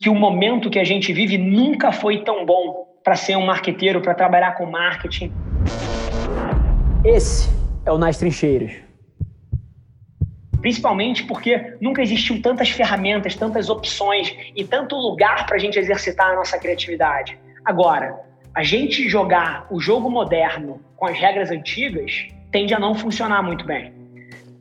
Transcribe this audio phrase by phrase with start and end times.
[0.00, 4.00] que o momento que a gente vive nunca foi tão bom para ser um marqueteiro,
[4.00, 5.32] para trabalhar com marketing.
[7.04, 7.50] Esse
[7.84, 8.72] é o Nas Trincheiras.
[10.60, 16.30] Principalmente porque nunca existiu tantas ferramentas, tantas opções e tanto lugar para a gente exercitar
[16.30, 17.38] a nossa criatividade.
[17.64, 18.20] Agora,
[18.54, 23.64] a gente jogar o jogo moderno com as regras antigas tende a não funcionar muito
[23.64, 23.97] bem.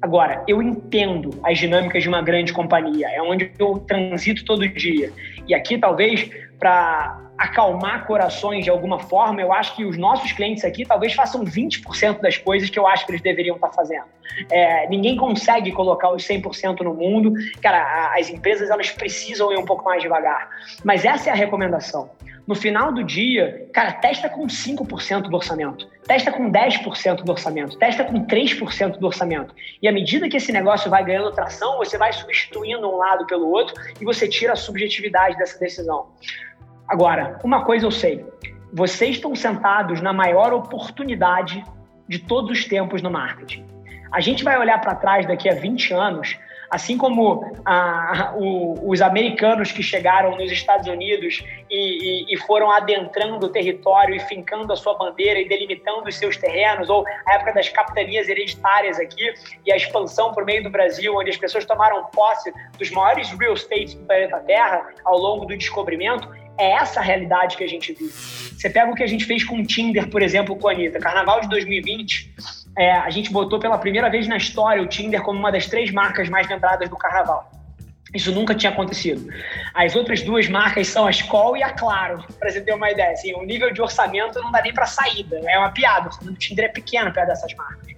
[0.00, 5.10] Agora, eu entendo as dinâmicas de uma grande companhia, é onde eu transito todo dia.
[5.48, 10.64] E aqui, talvez, para acalmar corações de alguma forma, eu acho que os nossos clientes
[10.64, 14.04] aqui talvez façam 20% das coisas que eu acho que eles deveriam estar fazendo.
[14.50, 17.32] É, ninguém consegue colocar os 100% no mundo.
[17.60, 20.48] Cara, as empresas elas precisam ir um pouco mais devagar.
[20.84, 22.10] Mas essa é a recomendação.
[22.46, 27.76] No final do dia, cara, testa com 5% do orçamento, testa com 10% do orçamento,
[27.76, 29.52] testa com 3% do orçamento.
[29.82, 33.48] E à medida que esse negócio vai ganhando tração, você vai substituindo um lado pelo
[33.48, 36.06] outro e você tira a subjetividade dessa decisão.
[36.88, 38.24] Agora, uma coisa eu sei:
[38.72, 41.64] vocês estão sentados na maior oportunidade
[42.08, 43.66] de todos os tempos no marketing.
[44.12, 46.38] A gente vai olhar para trás daqui a 20 anos
[46.70, 52.70] Assim como a, o, os americanos que chegaram nos Estados Unidos e, e, e, foram
[52.70, 57.34] adentrando o território e fincando a sua bandeira e delimitando os seus terrenos, ou a
[57.34, 59.32] época das capitanias hereditárias aqui
[59.64, 63.54] e a expansão por meio do Brasil, onde as pessoas tomaram posse dos maiores real
[63.54, 67.92] estates do planeta Terra ao longo do descobrimento, é essa a realidade que a gente
[67.92, 68.12] vive.
[68.12, 70.98] Você pega o que a gente fez com o Tinder, por exemplo, com a Anitta.
[70.98, 72.34] Carnaval de 2020,
[72.76, 75.90] é, a gente botou pela primeira vez na história o Tinder como uma das três
[75.90, 77.50] marcas mais lembradas do carnaval.
[78.14, 79.28] Isso nunca tinha acontecido.
[79.74, 83.12] As outras duas marcas são a Skol e a Claro, para você ter uma ideia.
[83.12, 85.40] Assim, o nível de orçamento não dá nem para saída.
[85.46, 86.08] É uma piada.
[86.22, 87.94] O Tinder é pequeno perto dessas marcas.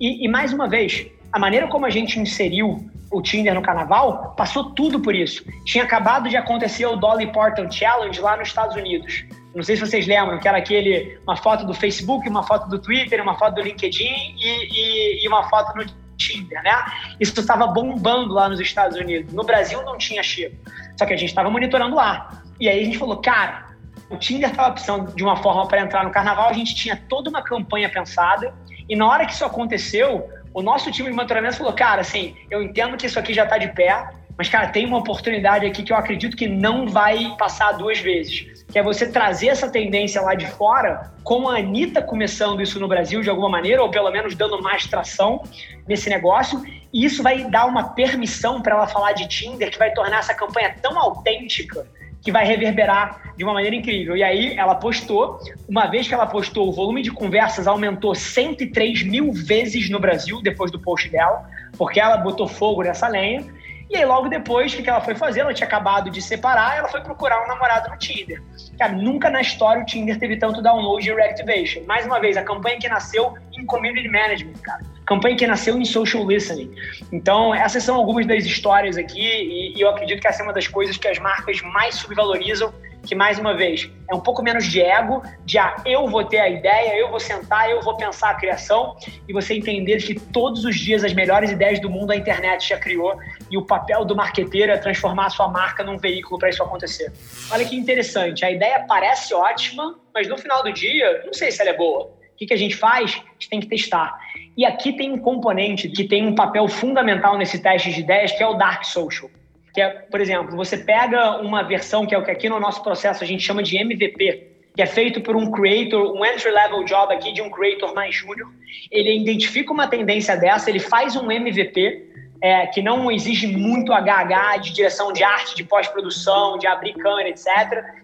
[0.00, 4.34] E, e, mais uma vez, a maneira como a gente inseriu o Tinder no carnaval
[4.36, 5.44] passou tudo por isso.
[5.64, 9.24] Tinha acabado de acontecer o Dolly Parton Challenge lá nos Estados Unidos.
[9.54, 12.78] Não sei se vocês lembram, que era aquele, uma foto do Facebook, uma foto do
[12.78, 15.84] Twitter, uma foto do LinkedIn e, e, e uma foto no
[16.16, 16.72] Tinder, né?
[17.20, 19.32] Isso estava bombando lá nos Estados Unidos.
[19.32, 20.58] No Brasil não tinha chip.
[20.96, 22.42] Só que a gente estava monitorando lá.
[22.58, 23.66] E aí a gente falou, cara,
[24.08, 27.28] o Tinder estava precisando de uma forma para entrar no carnaval, a gente tinha toda
[27.28, 28.54] uma campanha pensada.
[28.88, 32.62] E na hora que isso aconteceu, o nosso time de monitoramento falou, cara, assim, eu
[32.62, 35.92] entendo que isso aqui já está de pé, mas, cara, tem uma oportunidade aqui que
[35.92, 40.34] eu acredito que não vai passar duas vezes que é você trazer essa tendência lá
[40.34, 44.34] de fora, com a Anitta começando isso no Brasil de alguma maneira, ou pelo menos
[44.34, 45.42] dando mais tração
[45.86, 49.92] nesse negócio, e isso vai dar uma permissão para ela falar de Tinder, que vai
[49.92, 51.86] tornar essa campanha tão autêntica
[52.22, 54.16] que vai reverberar de uma maneira incrível.
[54.16, 55.38] E aí ela postou,
[55.68, 60.40] uma vez que ela postou, o volume de conversas aumentou 103 mil vezes no Brasil
[60.40, 63.44] depois do post dela, porque ela botou fogo nessa lenha.
[63.90, 65.40] E aí, logo depois, o que ela foi fazer?
[65.40, 68.40] Ela tinha acabado de separar, ela foi procurar um namorado no Tinder.
[68.78, 71.82] Cara, nunca na história o Tinder teve tanto download e reactivation.
[71.84, 74.91] Mais uma vez, a campanha que nasceu em community management, cara.
[75.12, 76.74] Campanha que nasceu em social listening.
[77.12, 80.52] Então, essas são algumas das histórias aqui, e, e eu acredito que essa é uma
[80.52, 82.72] das coisas que as marcas mais subvalorizam
[83.06, 86.38] que mais uma vez é um pouco menos de ego, de ah, eu vou ter
[86.38, 88.96] a ideia, eu vou sentar, eu vou pensar a criação
[89.28, 92.78] e você entender que todos os dias as melhores ideias do mundo a internet já
[92.78, 93.18] criou
[93.50, 97.12] e o papel do marqueteiro é transformar a sua marca num veículo para isso acontecer.
[97.50, 101.60] Olha que interessante, a ideia parece ótima, mas no final do dia, não sei se
[101.60, 102.04] ela é boa.
[102.04, 103.14] O que, que a gente faz?
[103.14, 104.16] A gente tem que testar.
[104.56, 108.42] E aqui tem um componente que tem um papel fundamental nesse teste de ideias, que
[108.42, 109.30] é o Dark Social
[109.72, 112.82] que é, por exemplo, você pega uma versão que é o que aqui no nosso
[112.82, 117.12] processo a gente chama de MVP, que é feito por um creator, um entry-level job
[117.12, 118.50] aqui de um creator mais júnior.
[118.90, 122.10] Ele identifica uma tendência dessa, ele faz um MVP,
[122.42, 127.28] é, que não exige muito HH de direção de arte, de pós-produção, de abrir câmera,
[127.28, 127.46] etc.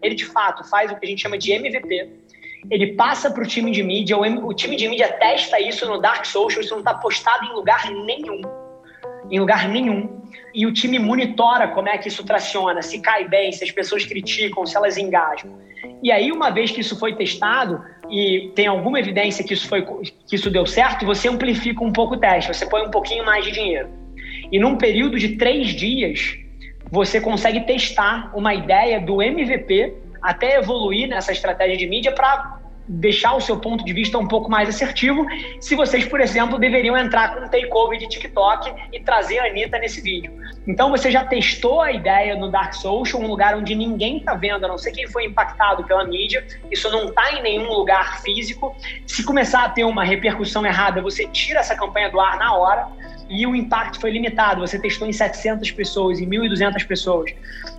[0.00, 2.08] Ele, de fato, faz o que a gente chama de MVP.
[2.68, 6.24] Ele passa para o time de mídia, o, time de mídia testa isso no Dark
[6.24, 8.40] Social, isso não está postado em lugar nenhum.
[9.30, 10.20] Em lugar nenhum
[10.54, 14.04] e o time monitora como é que isso traciona, se cai bem, se as pessoas
[14.04, 15.58] criticam, se elas engajam.
[16.02, 19.82] E aí, uma vez que isso foi testado e tem alguma evidência que isso, foi,
[19.82, 23.44] que isso deu certo, você amplifica um pouco o teste, você põe um pouquinho mais
[23.44, 23.88] de dinheiro.
[24.50, 26.36] E num período de três dias,
[26.90, 33.34] você consegue testar uma ideia do MVP até evoluir nessa estratégia de mídia para deixar
[33.34, 35.24] o seu ponto de vista um pouco mais assertivo,
[35.60, 39.78] se vocês, por exemplo, deveriam entrar com um takeover de TikTok e trazer a Anitta
[39.78, 40.32] nesse vídeo.
[40.66, 44.64] Então você já testou a ideia no Dark Social, um lugar onde ninguém está vendo,
[44.64, 46.44] a não ser quem foi impactado pela mídia.
[46.70, 48.74] Isso não está em nenhum lugar físico.
[49.06, 52.88] Se começar a ter uma repercussão errada, você tira essa campanha do ar na hora
[53.28, 54.60] e o impacto foi limitado.
[54.60, 57.32] Você testou em 700 pessoas, em 1.200 pessoas.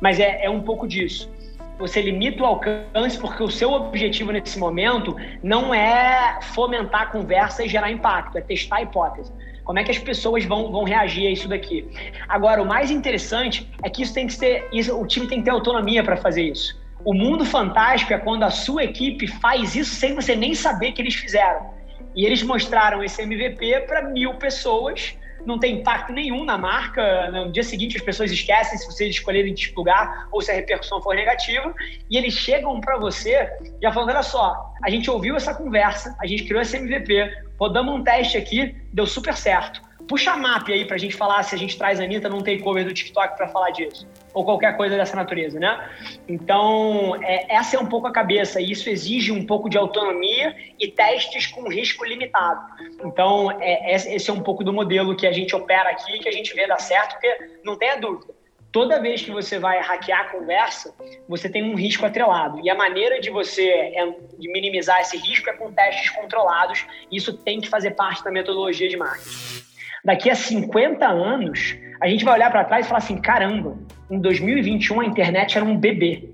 [0.00, 1.35] Mas é, é um pouco disso
[1.78, 7.64] você limita o alcance porque o seu objetivo nesse momento não é fomentar a conversa
[7.64, 9.32] e gerar impacto, é testar a hipótese.
[9.64, 11.86] Como é que as pessoas vão, vão reagir a isso daqui?
[12.28, 15.44] Agora, o mais interessante é que isso tem que ser, isso, o time tem que
[15.44, 16.78] ter autonomia para fazer isso.
[17.04, 21.02] O mundo fantástico é quando a sua equipe faz isso sem você nem saber que
[21.02, 21.74] eles fizeram.
[22.14, 25.16] E eles mostraram esse MVP para mil pessoas
[25.46, 27.30] não tem impacto nenhum na marca.
[27.30, 31.14] No dia seguinte, as pessoas esquecem se vocês escolherem divulgar ou se a repercussão for
[31.14, 31.74] negativa.
[32.10, 33.48] E eles chegam para você
[33.80, 37.94] já falando: olha só, a gente ouviu essa conversa, a gente criou esse MVP, rodamos
[37.94, 39.85] um teste aqui, deu super certo.
[40.08, 42.84] Puxa a map aí pra gente falar se a gente traz a Anitta num takeover
[42.84, 44.06] do TikTok para falar disso.
[44.32, 45.90] Ou qualquer coisa dessa natureza, né?
[46.28, 48.60] Então, é, essa é um pouco a cabeça.
[48.60, 52.60] E isso exige um pouco de autonomia e testes com risco limitado.
[53.04, 56.32] Então, é, esse é um pouco do modelo que a gente opera aqui, que a
[56.32, 58.34] gente vê dar certo, porque não tenha dúvida
[58.76, 60.94] toda vez que você vai hackear a conversa,
[61.26, 62.60] você tem um risco atrelado.
[62.62, 64.06] E a maneira de você é,
[64.38, 66.84] de minimizar esse risco é com testes controlados.
[67.10, 69.65] Isso tem que fazer parte da metodologia de marketing
[70.06, 73.76] daqui a 50 anos, a gente vai olhar para trás e falar assim: caramba,
[74.08, 76.30] em 2021 a internet era um bebê.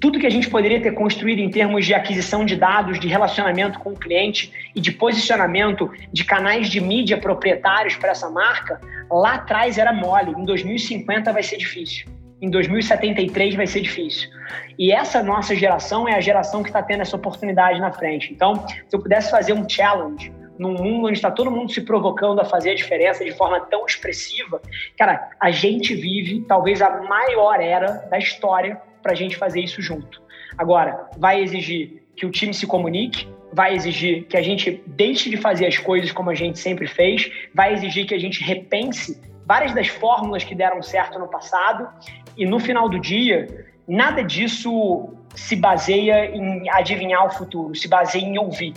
[0.00, 3.78] Tudo que a gente poderia ter construído em termos de aquisição de dados, de relacionamento
[3.78, 9.34] com o cliente e de posicionamento de canais de mídia proprietários para essa marca, lá
[9.34, 10.32] atrás era mole.
[10.36, 12.08] Em 2050 vai ser difícil.
[12.40, 14.28] Em 2073 vai ser difícil.
[14.76, 18.32] E essa nossa geração é a geração que está tendo essa oportunidade na frente.
[18.32, 20.32] Então, se eu pudesse fazer um challenge
[20.62, 23.84] num mundo onde está todo mundo se provocando a fazer a diferença de forma tão
[23.84, 24.62] expressiva,
[24.96, 29.82] cara, a gente vive talvez a maior era da história para a gente fazer isso
[29.82, 30.22] junto.
[30.56, 35.36] Agora, vai exigir que o time se comunique, vai exigir que a gente deixe de
[35.36, 39.74] fazer as coisas como a gente sempre fez, vai exigir que a gente repense várias
[39.74, 41.88] das fórmulas que deram certo no passado
[42.36, 48.24] e no final do dia, nada disso se baseia em adivinhar o futuro, se baseia
[48.24, 48.74] em ouvir.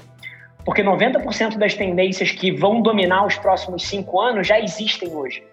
[0.65, 5.43] Porque 90% das tendências que vão dominar os próximos cinco anos já existem hoje.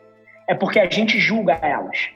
[0.49, 2.09] É porque a gente julga elas.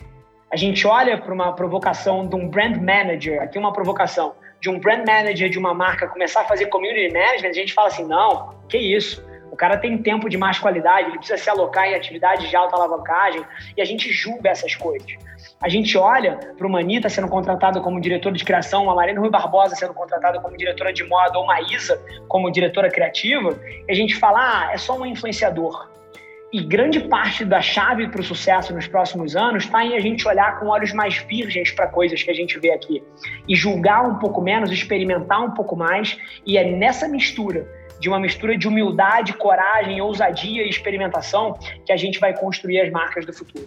[0.50, 4.78] A gente olha para uma provocação de um brand manager, aqui uma provocação, de um
[4.78, 8.54] brand manager de uma marca começar a fazer community management, a gente fala assim: não,
[8.68, 9.24] que isso?
[9.56, 12.76] O cara tem tempo de mais qualidade, ele precisa se alocar em atividades de alta
[12.76, 13.42] alavancagem
[13.74, 15.10] e a gente julga essas coisas.
[15.62, 19.30] A gente olha para uma Anitta sendo contratada como diretora de criação, uma Marina Rui
[19.30, 21.98] Barbosa sendo contratada como diretora de moda, ou uma Isa
[22.28, 23.58] como diretora criativa,
[23.88, 25.88] e a gente fala, ah, é só um influenciador.
[26.52, 30.28] E grande parte da chave para o sucesso nos próximos anos está em a gente
[30.28, 33.02] olhar com olhos mais virgens para coisas que a gente vê aqui.
[33.48, 36.18] E julgar um pouco menos, experimentar um pouco mais.
[36.44, 37.66] E é nessa mistura,
[38.00, 42.90] de uma mistura de humildade, coragem, ousadia e experimentação, que a gente vai construir as
[42.90, 43.66] marcas do futuro.